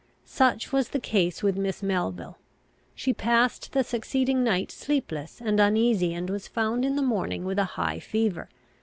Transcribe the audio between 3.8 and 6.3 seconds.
succeeding night sleepless and uneasy, and